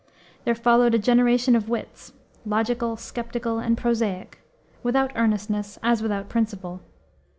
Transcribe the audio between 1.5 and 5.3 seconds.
of wits, logical, skeptical, and prosaic, without